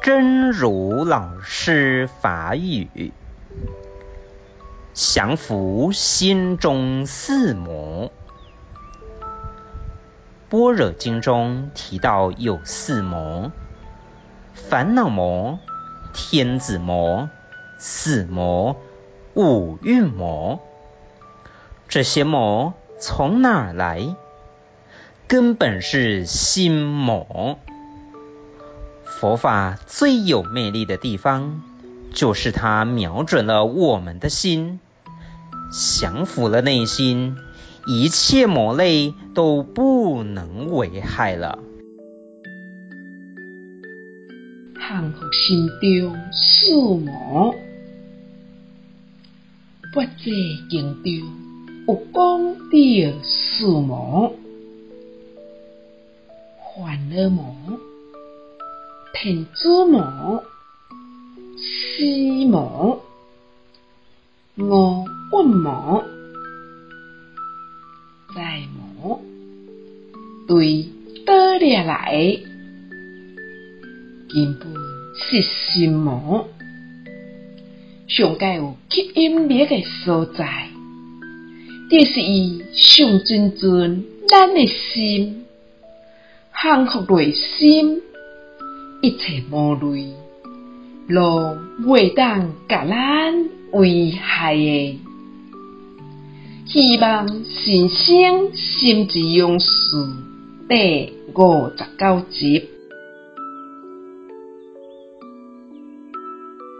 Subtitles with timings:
[0.00, 3.12] 真如老师法语，
[4.94, 8.12] 降伏心中四魔。
[10.48, 13.50] 般若经中提到有四魔：
[14.54, 15.58] 烦恼魔、
[16.14, 17.28] 天子魔、
[17.78, 18.76] 四魔、
[19.34, 20.60] 五蕴魔。
[21.88, 24.14] 这些魔从哪儿来？
[25.26, 27.58] 根本是心魔。
[29.20, 31.60] 佛法最有魅力的地方，
[32.14, 34.78] 就是它瞄准了我们的心，
[35.72, 37.36] 降服了内心，
[37.88, 41.58] 一切魔类都不能危害了。
[44.78, 47.56] 降伏心中四魔，
[49.92, 51.12] 般若经中
[51.88, 54.32] 有讲到四魔，
[56.76, 57.56] 烦恼魔。
[59.14, 60.44] 天子魔、
[61.56, 62.04] 四
[62.46, 63.02] 魔、
[64.56, 66.04] 五蕴魔、
[68.34, 69.20] 在魔，
[70.46, 70.88] 对
[71.26, 72.38] 倒了来，
[74.28, 74.72] 根本
[75.16, 76.48] 是心魔。
[78.06, 80.68] 上界有吸引力的所在，
[81.90, 85.44] 就是伊上阵阵咱的心，
[86.62, 88.02] 幸福内心。
[89.00, 90.12] 一切魔类，
[91.14, 94.98] 都袂当甲咱危害诶。
[96.66, 99.68] 希望新生心之勇士
[100.68, 102.77] 第五十九集。